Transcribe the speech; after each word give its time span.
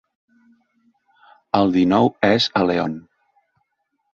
El 1.59 1.75
dinou 1.75 2.11
és 2.33 2.49
a 2.61 2.65
León. 2.73 2.97